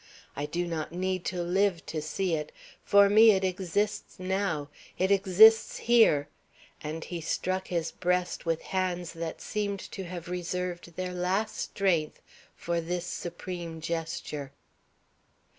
I 0.35 0.47
do 0.47 0.65
not 0.65 0.91
need 0.91 1.23
to 1.25 1.43
live 1.43 1.85
to 1.85 2.01
see 2.01 2.33
it. 2.33 2.51
For 2.83 3.07
me 3.07 3.29
it 3.33 3.43
exists 3.43 4.17
now; 4.17 4.71
it 4.97 5.11
exists 5.11 5.77
here!" 5.77 6.27
And 6.81 7.03
he 7.03 7.21
struck 7.21 7.67
his 7.67 7.91
breast 7.91 8.43
with 8.43 8.63
hands 8.63 9.13
that 9.13 9.41
seemed 9.41 9.79
to 9.91 10.05
have 10.05 10.27
reserved 10.27 10.95
their 10.95 11.13
last 11.13 11.55
strength 11.55 12.19
for 12.55 12.81
this 12.81 13.05
supreme 13.05 13.79
gesture. 13.79 14.51